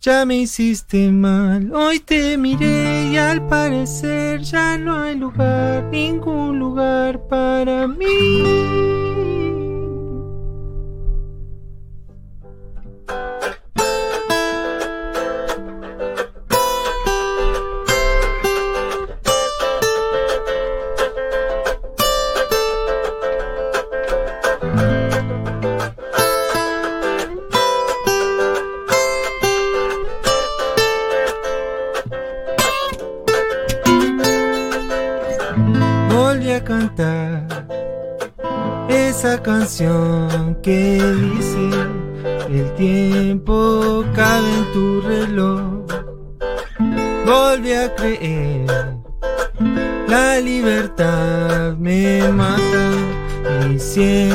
Ya 0.00 0.24
me 0.24 0.36
hiciste 0.36 1.10
mal, 1.10 1.72
hoy 1.74 1.98
te 1.98 2.38
miré 2.38 3.08
y 3.10 3.16
al 3.16 3.44
parecer 3.48 4.40
ya 4.42 4.78
no 4.78 4.96
hay 5.02 5.16
lugar, 5.16 5.82
ningún 5.90 6.58
lugar 6.60 7.20
para 7.28 7.88
mí. 7.88 9.47
Esa 39.18 39.42
canción 39.42 40.56
que 40.62 41.02
dice 41.02 41.70
el 42.48 42.72
tiempo 42.76 44.04
cabe 44.14 44.48
en 44.48 44.72
tu 44.72 45.00
reloj. 45.00 45.62
Volví 47.26 47.72
a 47.72 47.92
creer 47.96 48.66
la 50.06 50.38
libertad 50.38 51.76
me 51.78 52.28
mata 52.28 52.92
y 53.68 53.78
siento 53.80 54.27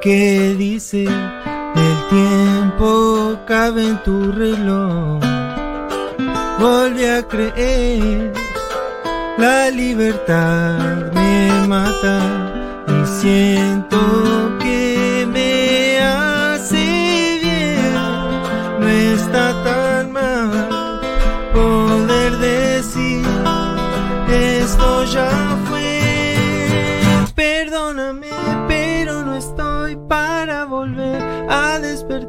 que 0.00 0.54
dice 0.56 1.04
el 1.04 1.96
tiempo 2.08 3.38
cabe 3.46 3.86
en 3.88 4.02
tu 4.02 4.32
reloj. 4.32 5.20
Volví 6.58 7.04
a 7.04 7.22
creer, 7.28 8.32
la 9.36 9.70
libertad 9.70 11.12
me 11.12 11.66
mata 11.68 12.20
y 12.88 13.06
siento 13.20 13.98
que 14.60 15.26
me 15.30 15.98
hace 15.98 17.38
bien. 17.42 17.92
No 18.80 18.88
está 18.88 19.61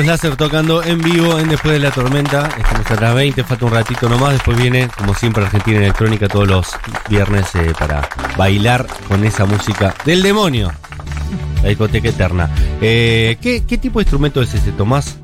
Rayos 0.00 0.06
láser 0.06 0.36
tocando 0.36 0.82
en 0.82 0.98
vivo 1.02 1.38
en 1.38 1.48
Después 1.50 1.74
de 1.74 1.78
la 1.78 1.90
Tormenta. 1.90 2.48
Estamos 2.58 2.90
a 2.90 2.94
las 3.00 3.14
20, 3.14 3.44
falta 3.44 3.64
un 3.66 3.72
ratito 3.72 4.08
nomás. 4.08 4.32
Después 4.32 4.56
viene, 4.56 4.88
como 4.96 5.12
siempre, 5.14 5.44
Argentina 5.44 5.76
Electrónica 5.78 6.26
todos 6.26 6.48
los 6.48 6.68
viernes 7.10 7.54
eh, 7.54 7.72
para 7.78 8.08
bailar 8.36 8.86
con 9.08 9.22
esa 9.24 9.44
música 9.44 9.94
del 10.06 10.22
demonio. 10.22 10.72
La 11.62 11.68
discoteca 11.68 12.08
eterna. 12.08 12.48
Eh, 12.80 13.36
¿qué, 13.42 13.64
qué 13.66 13.76
tipo 13.76 13.98
de 13.98 14.04
instrumento 14.04 14.40
es 14.40 14.54
ese, 14.54 14.72
Tomás? 14.72 15.18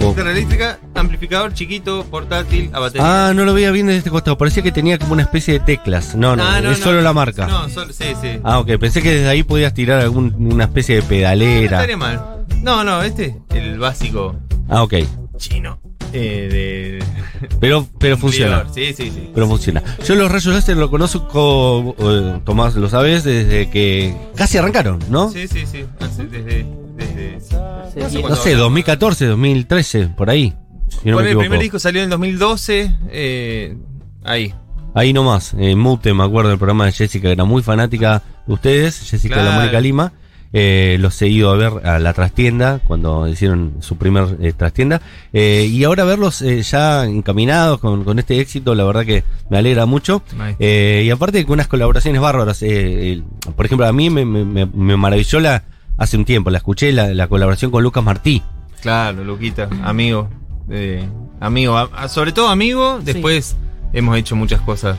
O- 0.00 0.08
Guitarra 0.10 0.32
eléctrica, 0.32 0.78
amplificador 0.96 1.54
chiquito, 1.54 2.04
portátil, 2.10 2.70
a 2.72 2.80
batería. 2.80 3.28
Ah, 3.28 3.32
no 3.32 3.44
lo 3.44 3.54
veía 3.54 3.70
bien 3.70 3.86
desde 3.86 3.98
este 3.98 4.10
costado. 4.10 4.36
Parecía 4.36 4.64
que 4.64 4.72
tenía 4.72 4.98
como 4.98 5.12
una 5.12 5.22
especie 5.22 5.54
de 5.54 5.60
teclas. 5.60 6.16
No, 6.16 6.34
no, 6.34 6.42
Ah, 6.44 6.58
es 6.58 6.78
solo 6.78 7.00
la 7.00 7.12
marca. 7.12 7.46
No, 7.46 7.68
solo, 7.68 7.92
sí, 7.92 8.06
sí. 8.20 8.40
Ah, 8.42 8.58
ok. 8.58 8.72
Pensé 8.80 9.00
que 9.02 9.12
desde 9.12 9.28
ahí 9.28 9.44
podías 9.44 9.72
tirar 9.72 10.00
algún, 10.00 10.34
una 10.52 10.64
especie 10.64 10.96
de 10.96 11.02
No 11.02 11.08
pedalera. 11.08 11.76
estaría 11.76 11.96
mal. 11.96 12.30
No, 12.64 12.82
no, 12.82 13.02
este 13.02 13.36
es 13.50 13.56
el 13.56 13.78
básico 13.78 14.34
Ah, 14.68 14.82
ok. 14.82 14.94
chino. 15.36 15.78
Eh, 16.12 17.00
de. 17.40 17.48
Pero, 17.60 17.86
pero 17.98 18.16
funciona. 18.16 18.64
Sí, 18.72 18.94
sí, 18.94 19.10
sí. 19.10 19.30
Pero 19.34 19.48
funciona. 19.48 19.82
Yo 20.06 20.14
los 20.14 20.30
rayos 20.30 20.54
láser 20.54 20.76
lo 20.76 20.88
conozco, 20.88 21.94
eh, 21.98 22.40
Tomás, 22.44 22.74
lo 22.76 22.88
sabes, 22.88 23.24
desde 23.24 23.68
que 23.68 24.16
casi 24.36 24.56
arrancaron, 24.58 25.00
¿no? 25.10 25.30
Sí, 25.30 25.48
sí, 25.48 25.66
sí. 25.66 25.84
Desde. 26.30 26.66
desde 26.96 27.40
Sí, 27.40 27.54
no 27.56 27.90
sé 28.04 28.10
sí. 28.10 28.14
No 28.16 28.20
cuándo 28.22 28.36
sé, 28.36 28.54
2014, 28.54 29.26
2013, 29.26 30.06
por 30.16 30.30
ahí. 30.30 30.54
Si 31.02 31.08
no 31.10 31.16
Bueno, 31.16 31.20
me 31.26 31.30
el 31.32 31.38
primer 31.38 31.58
disco 31.60 31.78
salió 31.80 32.02
en 32.02 32.10
2012. 32.10 32.94
Eh, 33.10 33.76
ahí. 34.22 34.54
Ahí 34.94 35.12
nomás, 35.12 35.52
en 35.58 35.78
Mute, 35.80 36.14
me 36.14 36.22
acuerdo 36.22 36.50
del 36.50 36.58
programa 36.58 36.86
de 36.86 36.92
Jessica, 36.92 37.26
que 37.28 37.32
era 37.32 37.44
muy 37.44 37.62
fanática 37.62 38.22
de 38.46 38.52
ustedes, 38.52 39.00
Jessica 39.10 39.38
de 39.42 39.50
la. 39.50 39.56
Mónica 39.58 39.80
Lima. 39.80 40.12
Eh, 40.56 40.98
los 41.00 41.20
he 41.20 41.26
ido 41.26 41.50
a 41.50 41.56
ver 41.56 41.84
a 41.84 41.98
la 41.98 42.12
trastienda, 42.12 42.80
cuando 42.86 43.26
hicieron 43.26 43.74
su 43.80 43.96
primer 43.96 44.36
eh, 44.40 44.52
trastienda. 44.52 45.00
Eh, 45.32 45.66
y 45.68 45.82
ahora 45.82 46.04
verlos 46.04 46.42
eh, 46.42 46.62
ya 46.62 47.04
encaminados 47.06 47.80
con, 47.80 48.04
con 48.04 48.20
este 48.20 48.38
éxito, 48.38 48.74
la 48.76 48.84
verdad 48.84 49.04
que 49.04 49.24
me 49.50 49.58
alegra 49.58 49.84
mucho. 49.84 50.22
Nice. 50.32 50.56
Eh, 50.60 51.02
y 51.06 51.10
aparte 51.10 51.44
con 51.44 51.54
unas 51.54 51.66
colaboraciones 51.66 52.20
bárbaras. 52.20 52.62
eh, 52.62 53.12
el- 53.12 53.24
por 53.56 53.66
ejemplo, 53.66 53.84
a 53.86 53.92
mí 53.92 54.10
me, 54.10 54.24
me- 54.24 54.44
me- 54.44 54.66
me 54.66 54.96
maravilló 54.96 55.40
la, 55.40 55.64
hace 55.98 56.16
un 56.16 56.24
tiempo, 56.24 56.50
la 56.50 56.58
escuché, 56.58 56.92
la, 56.92 57.12
la 57.12 57.26
colaboración 57.26 57.72
con 57.72 57.82
Lucas 57.82 58.04
Martí. 58.04 58.40
Claro, 58.80 59.24
Luquita, 59.24 59.68
amigo. 59.82 60.28
eh, 60.70 61.04
amigo, 61.40 61.76
a- 61.76 61.90
a- 61.96 62.08
sobre 62.08 62.30
todo 62.30 62.48
amigo. 62.48 63.00
Después 63.02 63.56
hemos 63.92 64.16
hecho 64.16 64.36
muchas 64.36 64.60
cosas. 64.60 64.96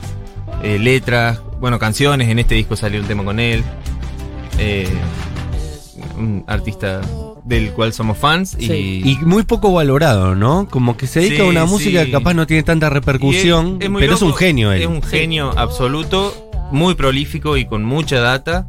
eh, 0.62 0.78
letras, 0.78 1.40
bueno, 1.60 1.78
canciones. 1.78 2.28
En 2.28 2.38
este 2.38 2.54
disco 2.56 2.76
salió 2.76 3.00
un 3.00 3.06
tema 3.06 3.24
con 3.24 3.40
él. 3.40 3.62
eh, 4.58 4.88
un 6.16 6.44
artista 6.46 7.00
del 7.44 7.70
cual 7.72 7.92
somos 7.92 8.18
fans. 8.18 8.56
Y, 8.58 8.66
Sí. 8.66 9.02
Y 9.04 9.18
muy 9.24 9.44
poco 9.44 9.72
valorado, 9.72 10.34
¿no? 10.34 10.68
Como 10.68 10.96
que 10.96 11.06
se 11.06 11.20
dedica 11.20 11.36
Sí, 11.36 11.42
a 11.42 11.44
una 11.46 11.64
música 11.64 12.00
sí. 12.00 12.06
que 12.06 12.12
capaz 12.12 12.34
no 12.34 12.46
tiene 12.46 12.62
tanta 12.62 12.90
repercusión, 12.90 13.78
es 13.80 13.88
pero 13.90 14.14
es 14.14 14.22
un 14.22 14.34
genio 14.34 14.72
él. 14.72 14.82
Es 14.82 14.88
un 14.88 15.02
genio 15.02 15.52
absoluto, 15.56 16.50
muy 16.72 16.94
prolífico 16.94 17.56
y 17.56 17.66
con 17.66 17.84
mucha 17.84 18.20
data. 18.20 18.66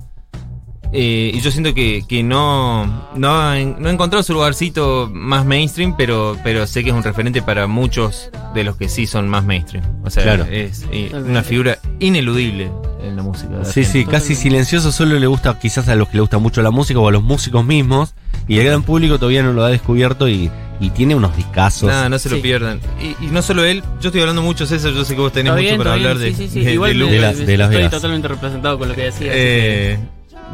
Eh, 0.94 1.32
y 1.34 1.40
yo 1.42 1.52
siento 1.52 1.74
que, 1.74 2.04
que 2.08 2.24
no, 2.24 2.86
no, 3.16 3.30
ha 3.42 3.56
no 3.60 3.90
ha 3.90 3.92
encontrado 3.92 4.24
su 4.24 4.34
lugarcito 4.34 5.10
más 5.12 5.46
mainstream, 5.46 5.96
pero, 5.98 6.38
pero 6.44 6.66
sé 6.66 6.84
que 6.84 6.92
es 6.92 6.96
un 6.96 7.04
referente 7.04 7.42
para 7.42 7.68
muchos 7.68 8.30
de 8.56 8.64
los 8.64 8.78
que 8.78 8.88
sí 8.88 9.06
son 9.06 9.28
más 9.28 9.44
mainstream. 9.44 9.84
O 10.06 10.10
sea, 10.10 10.24
Claro. 10.24 10.46
es 10.50 10.86
eh, 10.92 11.12
una 11.14 11.44
figura 11.44 11.78
ineludible 12.00 12.72
en 13.04 13.16
la 13.18 13.22
música. 13.24 13.66
Sí, 13.66 13.84
sí, 13.84 14.06
casi 14.06 14.34
silencioso, 14.36 14.92
solo 14.92 15.20
le 15.20 15.28
gusta 15.28 15.60
quizás 15.60 15.88
a 15.90 15.96
los 15.96 16.08
que 16.08 16.16
le 16.18 16.22
gusta 16.22 16.38
mucho 16.38 16.62
la 16.62 16.72
música 16.72 17.00
o 17.00 17.08
a 17.08 17.12
los 17.12 17.24
músicos 17.24 17.66
mismos. 17.66 18.14
Y 18.48 18.58
el 18.60 18.66
gran 18.66 18.82
público 18.84 19.20
todavía 19.20 19.44
no 19.44 19.52
lo 19.52 19.66
ha 19.66 19.70
descubierto 19.70 20.30
y, 20.30 20.50
y 20.80 20.90
tiene 20.92 21.16
unos 21.16 21.36
discazos. 21.36 21.90
Nada, 21.90 22.08
no 22.08 22.18
se 22.18 22.30
lo 22.30 22.38
Sí. 22.38 22.42
pierdan. 22.42 22.80
Y, 23.02 23.26
y 23.26 23.30
no 23.30 23.42
solo 23.42 23.66
él, 23.66 23.84
yo 24.00 24.08
estoy 24.08 24.22
hablando 24.22 24.42
mucho, 24.42 24.66
César, 24.66 24.94
yo 24.94 25.04
sé 25.04 25.16
que 25.16 25.20
vos 25.22 25.34
tenés 25.34 25.52
mucho 25.52 25.64
bien, 25.64 25.78
para 25.78 25.94
hablar 25.94 26.18
bien, 26.18 26.32
de, 26.32 26.38
sí, 26.38 26.48
sí, 26.48 26.60
sí. 26.60 26.66
de- 26.66 26.74
Igual 26.74 26.98
de 26.98 27.20
Las 27.58 27.70
estoy 27.70 27.90
totalmente 27.90 28.30
representado 28.30 28.80
con 28.80 28.88
lo 28.88 28.96
que 28.96 29.02
decía. 29.02 29.28
así 29.32 29.38
Eh, 29.38 30.00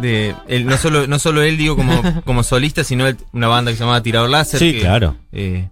de, 0.02 0.36
él, 0.48 0.66
no 0.66 0.78
solo 0.78 1.08
no 1.08 1.20
solo 1.20 1.42
él 1.44 1.58
digo 1.58 1.76
como, 1.76 2.22
como 2.26 2.44
solista 2.44 2.84
sino 2.84 3.08
él- 3.08 3.18
una 3.32 3.48
banda 3.48 3.72
que 3.72 3.78
se 3.78 3.84
llamaba 3.84 4.02
Tirador 4.04 4.30
Láser 4.30 4.60
Sí, 4.60 4.74
que, 4.74 4.80
claro. 4.82 5.16
eh, 5.32 5.68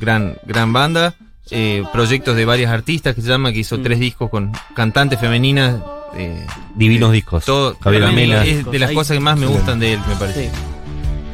gran 0.00 0.36
gran 0.44 0.72
banda 0.72 1.14
eh, 1.50 1.82
proyectos 1.92 2.36
de 2.36 2.44
varias 2.44 2.70
artistas 2.72 3.14
que 3.14 3.22
se 3.22 3.28
llama 3.28 3.52
que 3.52 3.60
hizo 3.60 3.78
Mm. 3.78 3.82
tres 3.82 4.00
discos 4.00 4.30
con 4.30 4.52
cantantes 4.74 5.18
femeninas 5.18 5.76
eh, 6.16 6.46
Divinos 6.74 7.12
discos. 7.12 7.44
todo 7.44 7.76
Javier 7.80 8.02
es 8.46 8.64
de 8.70 8.78
las 8.78 8.92
cosas 8.92 9.16
que 9.16 9.20
más 9.20 9.38
me 9.38 9.46
gustan 9.46 9.78
de 9.80 9.94
él 9.94 10.00
me 10.08 10.16
parece 10.16 10.44
Sí. 10.46 10.50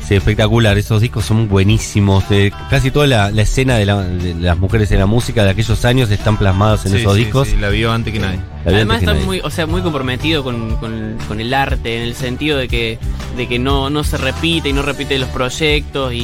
Sí, 0.06 0.14
espectacular. 0.14 0.76
Esos 0.76 1.00
discos 1.00 1.24
son 1.24 1.48
buenísimos. 1.48 2.24
Eh, 2.30 2.50
casi 2.68 2.90
toda 2.90 3.06
la, 3.06 3.30
la 3.30 3.40
escena 3.42 3.76
de, 3.76 3.86
la- 3.86 4.02
de 4.02 4.34
las 4.34 4.58
mujeres 4.58 4.90
en 4.92 4.98
la 4.98 5.06
música 5.06 5.44
de 5.44 5.50
aquellos 5.50 5.82
años 5.86 6.10
están 6.10 6.36
plasmadas 6.36 6.84
en 6.84 6.92
Sí, 6.92 6.98
esos 6.98 7.14
sí, 7.14 7.24
discos. 7.24 7.48
sí, 7.48 7.56
la 7.56 7.70
vio 7.70 7.90
antes 7.90 8.12
que 8.12 8.18
nadie 8.18 8.38
La 8.66 8.70
vi 8.72 8.76
Además 8.76 8.98
está 8.98 9.12
nadie. 9.14 9.24
muy, 9.26 9.40
o 9.40 9.48
sea, 9.48 9.66
muy 9.66 9.80
comprometido 9.80 10.44
con, 10.44 10.76
con- 10.76 11.16
con 11.26 11.40
el 11.40 11.54
arte, 11.54 11.96
en 11.96 12.02
el 12.02 12.14
sentido 12.14 12.58
de 12.58 12.68
que, 12.68 12.98
de 13.36 13.48
que 13.48 13.58
no, 13.58 13.88
no 13.88 14.04
se 14.04 14.18
repite 14.18 14.68
y 14.68 14.72
no 14.74 14.82
repite 14.82 15.18
los 15.18 15.28
proyectos 15.30 16.12
y, 16.12 16.16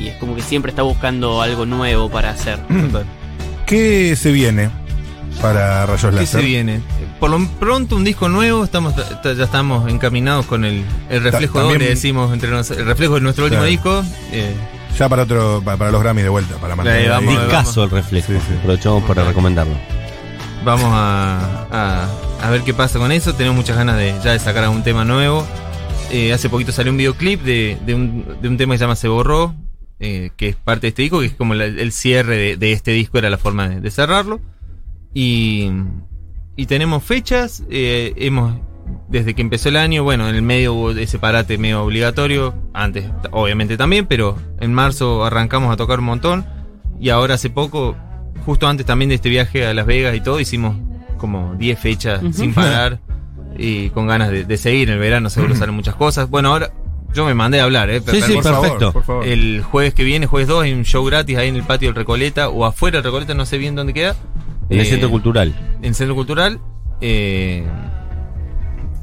y 0.00 0.08
es 0.08 0.16
como 0.18 0.36
que 0.36 0.42
siempre 0.42 0.68
está 0.70 0.82
buscando 0.82 1.40
algo 1.40 1.64
nuevo 1.64 2.10
para 2.10 2.30
hacer. 2.30 2.58
¿Qué 3.66 4.14
se 4.16 4.32
viene 4.32 4.68
para 5.40 5.86
Rayos 5.86 6.10
¿Qué 6.10 6.10
Láser? 6.12 6.40
se 6.40 6.46
viene? 6.46 6.80
Por 7.20 7.30
lo 7.30 7.46
pronto 7.60 7.96
un 7.96 8.04
disco 8.04 8.28
nuevo, 8.28 8.64
estamos 8.64 8.94
ta- 8.96 9.32
ya 9.32 9.44
estamos 9.44 9.90
encaminados 9.90 10.46
con 10.46 10.64
el, 10.64 10.84
el 11.10 11.22
reflejo 11.22 11.58
también- 11.58 11.78
doble, 11.80 11.90
decimos 11.90 12.32
entre 12.32 12.50
nos- 12.50 12.70
el 12.70 12.86
reflejo 12.86 13.14
de 13.14 13.20
nuestro 13.20 13.44
último 13.44 13.62
Claro. 13.62 13.70
disco. 13.70 14.04
eh, 14.32 14.54
Ya 14.98 15.08
para 15.08 15.24
otro, 15.24 15.60
pa- 15.64 15.76
para, 15.76 15.90
los 15.90 16.00
Grammy 16.02 16.22
de 16.22 16.28
vuelta, 16.28 16.54
para 16.56 16.76
mantener 16.76 17.10
vamos, 17.10 17.28
ahí. 17.30 17.34
vamos. 17.36 17.48
Discazo 17.50 17.84
el 17.84 17.90
reflejo. 17.90 18.26
Sí, 18.32 18.38
sí. 18.38 18.54
Aprovechamos 18.60 19.02
para 19.04 19.24
recomendarlo. 19.24 19.74
Vamos 20.64 20.86
a, 20.92 21.66
a- 21.70 22.08
a 22.46 22.50
ver 22.50 22.62
qué 22.62 22.72
pasa 22.74 22.98
con 22.98 23.10
eso. 23.12 23.34
Tenemos 23.34 23.56
muchas 23.56 23.76
ganas 23.76 23.96
de 23.96 24.14
ya 24.24 24.32
de 24.32 24.38
sacar 24.38 24.64
algún 24.64 24.82
tema 24.84 25.04
nuevo. 25.04 25.46
Eh, 26.10 26.32
hace 26.32 26.48
poquito 26.48 26.70
salió 26.70 26.92
un 26.92 26.98
videoclip 26.98 27.42
de, 27.42 27.76
de 27.84 27.94
un, 27.94 28.24
de 28.40 28.48
un 28.48 28.56
tema 28.56 28.74
que 28.74 28.78
se 28.78 28.84
llama 28.84 28.94
Se 28.96 29.08
Borró, 29.08 29.54
eh, 29.98 30.30
que 30.36 30.48
es 30.50 30.56
parte 30.56 30.82
de 30.82 30.88
este 30.88 31.02
disco, 31.02 31.18
que 31.20 31.26
es 31.26 31.32
como 31.34 31.54
la- 31.54 31.64
el 31.64 31.90
cierre 31.92 32.36
de, 32.36 32.56
de 32.56 32.72
este 32.72 32.92
disco, 32.92 33.18
era 33.18 33.30
la 33.30 33.38
forma 33.38 33.68
de, 33.68 33.80
de 33.80 33.90
cerrarlo. 33.90 34.40
Y, 35.14 35.70
y 36.56 36.66
tenemos 36.66 37.02
fechas. 37.02 37.62
eh, 37.70 38.12
hemos 38.16 38.54
desde 39.08 39.34
que 39.34 39.40
empezó 39.42 39.70
el 39.70 39.76
año, 39.76 40.02
bueno, 40.04 40.28
en 40.28 40.34
el 40.34 40.42
medio 40.42 40.74
hubo 40.74 40.90
ese 40.90 41.18
parate 41.18 41.56
medio 41.56 41.82
obligatorio, 41.82 42.54
antes 42.74 43.06
obviamente 43.30 43.76
también, 43.78 44.06
pero 44.06 44.36
en 44.60 44.74
marzo 44.74 45.24
arrancamos 45.24 45.72
a 45.72 45.76
tocar 45.76 46.00
un 46.00 46.04
montón 46.06 46.44
y 47.00 47.08
ahora 47.08 47.34
hace 47.34 47.48
poco, 47.48 47.96
justo 48.44 48.66
antes 48.68 48.84
también 48.84 49.08
de 49.08 49.14
este 49.14 49.30
viaje 49.30 49.66
a 49.66 49.72
Las 49.72 49.86
Vegas 49.86 50.14
y 50.16 50.20
todo, 50.20 50.38
hicimos 50.38 50.76
como 51.16 51.54
10 51.54 51.78
fechas 51.78 52.20
sin 52.34 52.52
parar 52.52 53.00
y 53.56 53.88
con 53.90 54.06
ganas 54.06 54.30
de, 54.30 54.44
de 54.44 54.56
seguir. 54.58 54.88
En 54.88 54.94
el 54.94 55.00
verano 55.00 55.30
seguro 55.30 55.54
salen 55.54 55.74
muchas 55.74 55.94
cosas. 55.94 56.28
Bueno, 56.28 56.50
ahora 56.50 56.70
yo 57.14 57.24
me 57.24 57.32
mandé 57.34 57.60
a 57.60 57.64
hablar, 57.64 57.88
¿eh? 57.88 58.00
Sí, 58.04 58.20
sí, 58.20 58.34
por 58.34 58.42
perfecto. 58.42 58.52
favor, 58.78 58.92
por 58.92 59.02
favor. 59.04 59.26
El 59.26 59.62
jueves 59.62 59.94
que 59.94 60.04
viene, 60.04 60.26
jueves 60.26 60.48
2, 60.48 60.64
hay 60.64 60.72
un 60.72 60.84
show 60.84 61.04
gratis 61.04 61.38
ahí 61.38 61.48
en 61.48 61.56
el 61.56 61.62
patio 61.62 61.88
del 61.88 61.94
Recoleta 61.94 62.48
o 62.50 62.64
afuera 62.66 62.98
del 62.98 63.04
Recoleta, 63.04 63.32
no 63.32 63.46
sé 63.46 63.56
bien 63.58 63.74
dónde 63.74 63.94
queda. 63.94 64.14
En 64.70 64.80
el 64.80 64.86
Eh, 64.86 64.90
centro 64.90 65.10
cultural. 65.10 65.54
En 65.80 65.84
el 65.88 65.94
Centro 65.94 66.14
Cultural. 66.14 66.60
eh, 67.00 67.64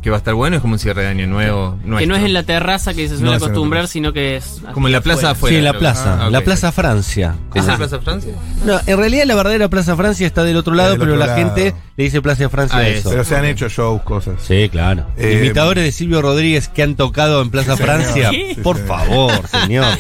que 0.01 0.09
va 0.09 0.15
a 0.15 0.17
estar 0.17 0.33
bueno, 0.33 0.55
es 0.55 0.63
como 0.63 0.73
un 0.73 0.79
cierre 0.79 1.03
de 1.03 1.09
año 1.09 1.27
nuevo. 1.27 1.77
Que 1.99 2.07
no 2.07 2.15
es 2.15 2.23
en 2.23 2.33
la 2.33 2.41
terraza 2.41 2.91
que 2.95 3.03
se 3.07 3.17
suele 3.17 3.23
No 3.29 3.35
es 3.37 3.43
acostumbrar, 3.43 3.87
sino 3.87 4.11
que 4.13 4.35
es. 4.37 4.59
Como 4.73 4.87
en 4.87 4.93
la 4.93 5.01
plaza 5.01 5.29
afuera. 5.29 5.53
sí, 5.53 5.57
en 5.59 5.63
la 5.63 5.73
plaza. 5.77 6.25
Ah, 6.25 6.29
La. 6.31 6.41
Plaza 6.41 6.71
Francia. 6.71 7.35
¿Es 7.53 7.61
Ajá. 7.61 7.73
la 7.73 7.77
Plaza 7.77 7.99
Francia? 7.99 8.33
No, 8.65 8.79
en 8.87 8.97
realidad 8.97 9.25
la 9.27 9.35
verdadera 9.35 9.69
Plaza 9.69 9.95
Francia 9.95 10.25
está 10.25 10.43
del 10.43 10.57
otro 10.57 10.73
lado, 10.73 10.91
Del 10.91 10.99
pero 11.01 11.11
otro 11.11 11.19
la 11.19 11.27
lado. 11.27 11.37
gente 11.37 11.75
le 11.97 12.03
dice 12.03 12.19
Plaza 12.19 12.49
Francia 12.49 12.79
Ah, 12.79 12.81
a 12.81 12.87
es. 12.87 12.99
eso. 13.01 13.11
Pero 13.11 13.23
se 13.23 13.35
han 13.35 13.45
hecho 13.45 13.69
shows, 13.69 14.01
cosas. 14.01 14.41
Sí, 14.41 14.69
claro. 14.71 15.05
Eh, 15.17 15.37
Imitadores 15.43 15.83
de 15.83 15.91
Silvio 15.91 16.23
Rodríguez 16.23 16.67
que 16.67 16.81
han 16.81 16.95
tocado 16.95 17.39
en 17.43 17.51
Plaza 17.51 17.77
Francia. 17.77 18.31
Sí, 18.31 18.55
Por 18.63 18.79
favor, 18.79 19.47
señor. 19.47 19.85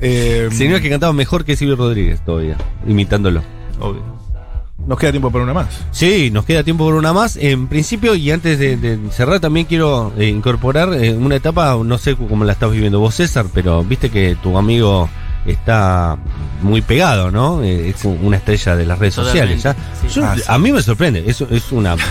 Eh, 0.00 0.48
Señor 0.52 0.80
que 0.80 0.88
cantaba 0.90 1.12
mejor 1.12 1.44
que 1.44 1.56
Silvio 1.56 1.74
Rodríguez 1.74 2.24
todavía, 2.24 2.56
imitándolo. 2.86 3.42
Obvio. 3.80 4.02
Nos 4.86 4.98
queda 4.98 5.10
tiempo 5.10 5.30
para 5.30 5.44
una 5.44 5.52
más. 5.54 5.66
Sí, 5.90 6.30
nos 6.30 6.44
queda 6.44 6.62
tiempo 6.62 6.84
por 6.84 6.94
una 6.94 7.12
más. 7.12 7.36
En 7.36 7.66
principio, 7.66 8.14
y 8.14 8.30
antes 8.30 8.58
de, 8.58 8.76
de 8.76 8.98
cerrar, 9.10 9.40
también 9.40 9.66
quiero 9.66 10.12
eh, 10.16 10.28
incorporar 10.28 10.94
eh, 10.94 11.12
una 11.14 11.34
etapa, 11.36 11.76
no 11.84 11.98
sé 11.98 12.14
cómo 12.16 12.44
la 12.44 12.52
estás 12.52 12.70
viviendo 12.70 13.00
vos, 13.00 13.14
César, 13.16 13.46
pero 13.52 13.82
viste 13.84 14.08
que 14.08 14.36
tu 14.42 14.56
amigo 14.56 15.08
está 15.44 16.16
muy 16.62 16.80
pegado, 16.80 17.30
¿no? 17.30 17.62
Eh, 17.62 17.88
es 17.90 18.04
una 18.04 18.36
estrella 18.38 18.76
de 18.76 18.86
las 18.86 18.98
redes 18.98 19.14
sociales. 19.14 19.62
¿ya? 19.62 19.74
Totalmente, 19.74 20.08
sí. 20.08 20.14
Yo- 20.20 20.24
Ah, 20.26 20.36
sí. 20.36 20.42
A 20.46 20.58
mí 20.58 20.72
me 20.72 20.82
sorprende, 20.82 21.24
eso 21.26 21.46
es 21.50 21.72
una... 21.72 21.96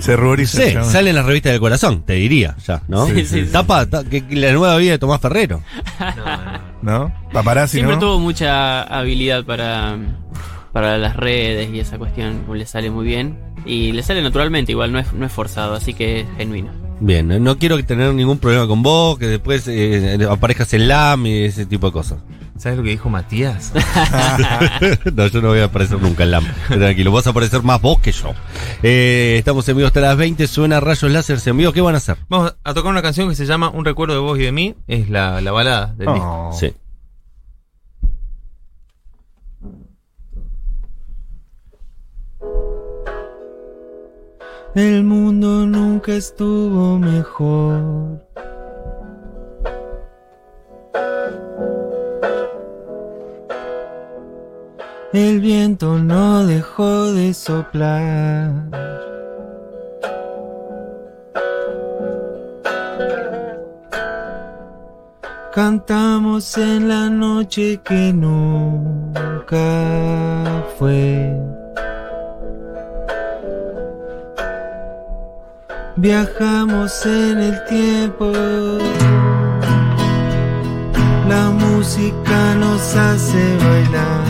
Se 0.00 0.16
ruboriza. 0.16 0.62
Sí, 0.62 0.74
sale 0.90 1.10
en 1.10 1.16
la 1.16 1.22
revista 1.22 1.50
del 1.50 1.58
corazón, 1.60 2.02
te 2.04 2.12
diría, 2.14 2.54
ya, 2.66 2.82
¿no? 2.88 3.06
Sí, 3.06 3.24
sí, 3.26 3.44
sí. 3.46 3.50
Tapa 3.52 3.86
ta- 3.86 4.04
que, 4.04 4.26
que 4.26 4.36
la 4.36 4.52
nueva 4.52 4.76
vida 4.76 4.92
de 4.92 4.98
Tomás 4.98 5.20
Ferrero. 5.20 5.62
¿No? 6.82 7.12
Paparazzi, 7.32 7.78
Siempre 7.78 7.96
¿no? 7.96 8.00
tuvo 8.00 8.18
mucha 8.18 8.82
habilidad 8.82 9.44
para, 9.44 9.96
para 10.72 10.98
las 10.98 11.16
redes 11.16 11.70
y 11.72 11.80
esa 11.80 11.98
cuestión 11.98 12.44
le 12.52 12.66
sale 12.66 12.90
muy 12.90 13.06
bien. 13.06 13.38
Y 13.66 13.92
le 13.92 14.02
sale 14.02 14.22
naturalmente, 14.22 14.72
igual 14.72 14.90
no 14.92 14.98
es, 14.98 15.12
no 15.12 15.26
es 15.26 15.32
forzado, 15.32 15.74
así 15.74 15.92
que 15.92 16.20
es 16.20 16.26
genuino. 16.38 16.70
Bien, 17.00 17.28
no- 17.28 17.38
no 17.38 17.58
quiero 17.58 17.82
tener 17.84 18.12
ningún 18.14 18.38
problema 18.38 18.66
con 18.66 18.82
vos, 18.82 19.18
que 19.18 19.26
después 19.26 19.66
eh, 19.68 20.18
aparezcas 20.30 20.72
en 20.74 20.88
LAM 20.88 21.26
y 21.26 21.44
ese 21.44 21.66
tipo 21.66 21.86
de 21.88 21.92
cosas. 21.92 22.18
¿Sabes 22.60 22.76
lo 22.76 22.84
que 22.84 22.90
dijo 22.90 23.08
Matías? 23.08 23.72
no, 25.14 25.26
yo 25.28 25.40
no 25.40 25.48
voy 25.48 25.60
a 25.60 25.64
aparecer 25.64 25.98
nunca 25.98 26.24
en 26.24 26.32
LAM. 26.32 26.44
Tranquilo, 26.68 27.10
vas 27.10 27.26
a 27.26 27.30
aparecer 27.30 27.62
más 27.62 27.80
vos 27.80 27.98
que 28.00 28.12
yo. 28.12 28.34
Eh, 28.82 29.36
estamos 29.38 29.66
en 29.70 29.78
vivo 29.78 29.86
hasta 29.86 30.00
las 30.00 30.14
20, 30.14 30.46
suena 30.46 30.78
Rayos 30.78 31.10
Láser 31.10 31.38
en 31.46 31.56
vivo. 31.56 31.72
¿Qué 31.72 31.80
van 31.80 31.94
a 31.94 31.98
hacer? 31.98 32.18
Vamos 32.28 32.54
a 32.62 32.74
tocar 32.74 32.90
una 32.90 33.00
canción 33.00 33.30
que 33.30 33.34
se 33.34 33.46
llama 33.46 33.70
Un 33.70 33.86
recuerdo 33.86 34.12
de 34.12 34.20
vos 34.20 34.38
y 34.38 34.42
de 34.42 34.52
mí. 34.52 34.74
Es 34.86 35.08
la, 35.08 35.40
la 35.40 35.52
balada 35.52 35.94
del 35.96 36.12
disco. 36.12 36.50
Oh. 36.50 36.52
Sí. 36.52 36.74
El 44.74 45.04
mundo 45.04 45.66
nunca 45.66 46.12
estuvo 46.12 46.98
mejor. 46.98 48.20
El 55.12 55.40
viento 55.40 55.98
no 55.98 56.46
dejó 56.46 57.12
de 57.12 57.34
soplar. 57.34 58.52
Cantamos 65.52 66.56
en 66.56 66.88
la 66.88 67.10
noche 67.10 67.80
que 67.82 68.12
nunca 68.12 69.58
fue. 70.78 71.36
Viajamos 75.96 77.04
en 77.04 77.38
el 77.40 77.64
tiempo. 77.64 78.30
La 81.28 81.50
música 81.50 82.54
nos 82.54 82.94
hace 82.94 83.56
bailar. 83.56 84.29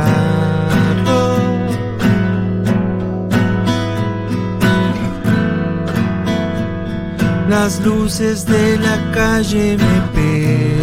Las 7.49 7.81
luces 7.81 8.45
de 8.45 8.77
la 8.77 9.11
calle 9.15 9.79
me 9.79 10.01
pegan. 10.13 10.75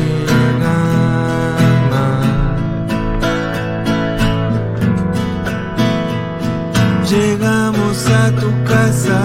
Llegamos 7.08 8.08
a 8.08 8.32
tu 8.32 8.50
casa, 8.64 9.20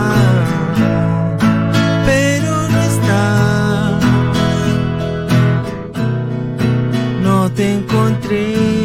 No 7.66 8.75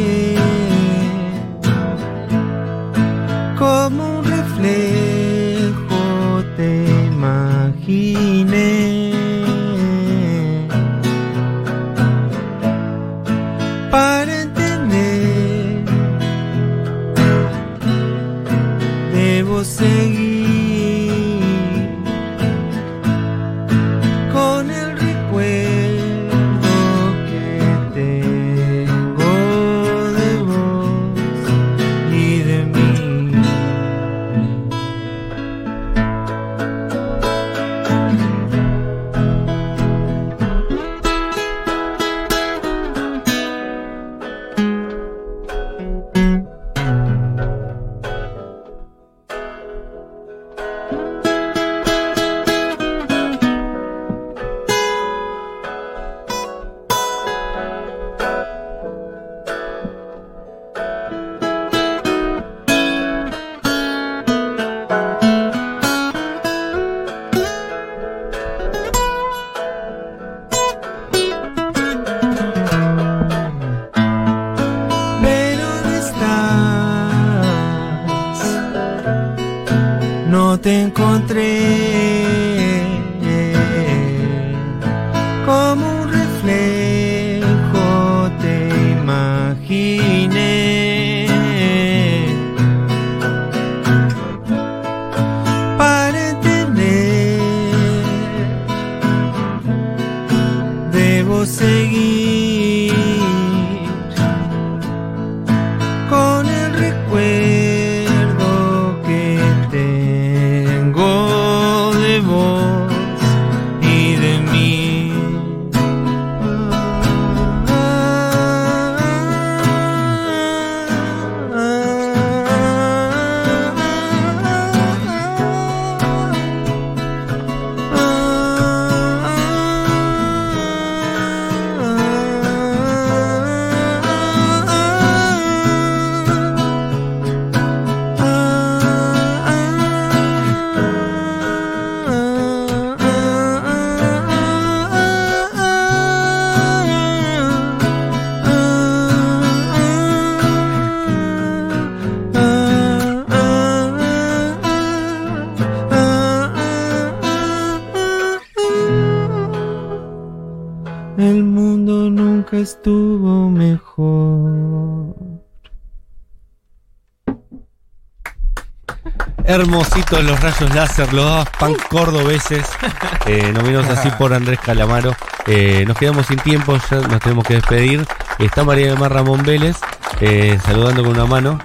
Hermositos 169.52 170.24
los 170.24 170.40
rayos 170.40 170.74
láser, 170.74 171.12
los 171.12 171.26
dos 171.26 171.48
pan 171.58 171.74
cordobeses, 171.90 172.66
eh, 173.26 173.52
nominados 173.52 173.88
así 173.90 174.08
por 174.18 174.32
Andrés 174.32 174.58
Calamaro. 174.58 175.14
Eh, 175.46 175.84
nos 175.86 175.98
quedamos 175.98 176.26
sin 176.26 176.38
tiempo, 176.38 176.76
ya 176.90 177.00
nos 177.00 177.20
tenemos 177.20 177.44
que 177.44 177.54
despedir. 177.54 178.06
Está 178.38 178.64
María 178.64 178.86
del 178.86 178.98
Mar 178.98 179.12
Ramón 179.12 179.42
Vélez, 179.42 179.76
eh, 180.20 180.58
saludando 180.64 181.02
con 181.02 181.12
una 181.12 181.26
mano. 181.26 181.58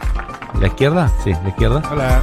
¿La 0.60 0.68
izquierda? 0.68 1.10
Sí, 1.24 1.32
la 1.44 1.50
izquierda. 1.50 1.82
Hola. 1.90 2.20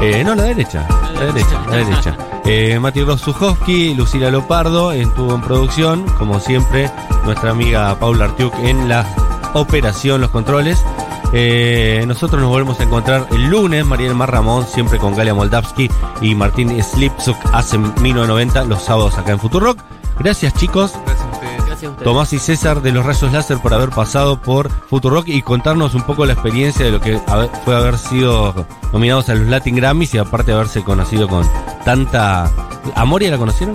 Eh, 0.00 0.24
no, 0.24 0.34
la 0.34 0.44
derecha. 0.44 0.86
La 1.14 1.26
derecha, 1.26 1.62
la 1.68 1.76
derecha. 1.76 2.16
Eh, 2.44 2.78
Mati 2.80 3.04
Rosuchowski, 3.04 3.94
Lucila 3.94 4.30
Lopardo 4.30 4.92
estuvo 4.92 5.34
en 5.34 5.42
producción, 5.42 6.04
como 6.18 6.40
siempre, 6.40 6.90
nuestra 7.24 7.50
amiga 7.50 7.94
Paula 7.98 8.24
Artiuk 8.24 8.52
en 8.64 8.88
la 8.88 9.06
operación, 9.52 10.22
los 10.22 10.30
controles. 10.30 10.82
Eh, 11.32 12.04
nosotros 12.06 12.40
nos 12.40 12.50
volvemos 12.50 12.78
a 12.80 12.82
encontrar 12.84 13.26
el 13.30 13.46
lunes, 13.48 13.84
Mariel 13.86 14.14
Mar 14.14 14.30
Ramón, 14.30 14.66
siempre 14.66 14.98
con 14.98 15.14
Galia 15.16 15.34
Moldavsky 15.34 15.90
y 16.20 16.34
Martín 16.34 16.82
Slipsuk 16.82 17.36
hace 17.52 17.78
1990, 17.78 18.64
los 18.64 18.82
sábados 18.82 19.16
acá 19.18 19.32
en 19.32 19.38
Futurock. 19.38 19.78
Gracias 20.18 20.54
chicos. 20.54 20.92
Gracias 21.06 21.26
a 21.26 21.30
ustedes. 21.32 21.66
Gracias 21.66 21.84
a 21.84 21.90
ustedes. 21.90 22.04
Tomás 22.04 22.32
y 22.32 22.38
César 22.38 22.82
de 22.82 22.92
los 22.92 23.06
Rayos 23.06 23.32
Láser 23.32 23.58
por 23.58 23.72
haber 23.72 23.90
pasado 23.90 24.40
por 24.40 24.70
Futurock 24.70 25.28
y 25.28 25.42
contarnos 25.42 25.94
un 25.94 26.02
poco 26.02 26.26
la 26.26 26.34
experiencia 26.34 26.84
de 26.84 26.92
lo 26.92 27.00
que 27.00 27.18
fue 27.64 27.74
haber 27.74 27.98
sido 27.98 28.66
nominados 28.92 29.28
a 29.30 29.34
los 29.34 29.48
Latin 29.48 29.76
Grammys 29.76 30.14
y 30.14 30.18
aparte 30.18 30.52
haberse 30.52 30.82
conocido 30.84 31.28
con 31.28 31.48
tanta... 31.84 32.50
¿A 32.94 33.04
Moria 33.04 33.30
la 33.30 33.38
conocieron? 33.38 33.74